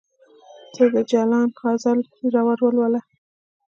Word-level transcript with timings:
ته 0.73 0.83
د 0.93 0.95
جلان 1.11 1.47
غزل 1.59 1.99
ژور 2.31 2.35
ولوله 2.77 3.01